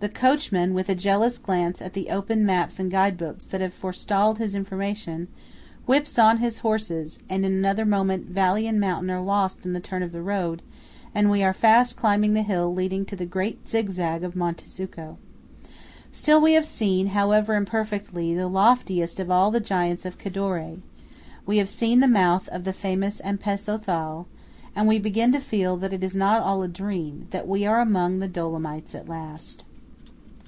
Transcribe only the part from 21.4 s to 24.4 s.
we have seen the mouth of the famous Ampezzo Thal,